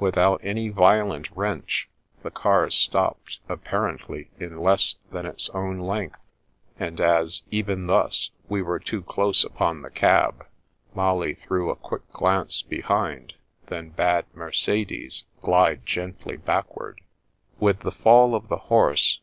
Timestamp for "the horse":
18.48-19.20